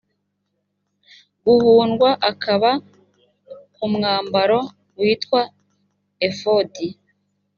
guhundwa 1.45 2.09
akaba 2.31 2.71
ku 3.75 3.83
mwambaro 3.93 4.59
witwa 4.99 5.41
efodi 6.27 6.87